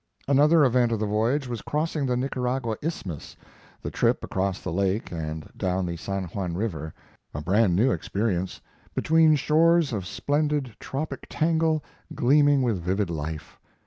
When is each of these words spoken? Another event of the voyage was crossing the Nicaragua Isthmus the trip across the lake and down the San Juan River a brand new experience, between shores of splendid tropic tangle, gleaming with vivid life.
Another 0.27 0.65
event 0.65 0.91
of 0.91 0.99
the 0.99 1.05
voyage 1.05 1.47
was 1.47 1.61
crossing 1.61 2.07
the 2.07 2.17
Nicaragua 2.17 2.75
Isthmus 2.81 3.37
the 3.83 3.91
trip 3.91 4.23
across 4.23 4.59
the 4.59 4.73
lake 4.73 5.11
and 5.11 5.47
down 5.55 5.85
the 5.85 5.95
San 5.95 6.23
Juan 6.23 6.55
River 6.55 6.91
a 7.35 7.41
brand 7.43 7.75
new 7.75 7.91
experience, 7.91 8.61
between 8.95 9.35
shores 9.35 9.93
of 9.93 10.07
splendid 10.07 10.75
tropic 10.79 11.27
tangle, 11.29 11.83
gleaming 12.15 12.63
with 12.63 12.81
vivid 12.81 13.11
life. 13.11 13.59